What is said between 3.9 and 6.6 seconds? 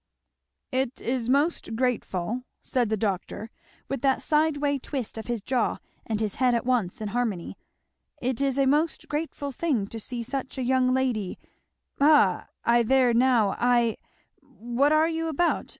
that sideway twist of his jaw and his head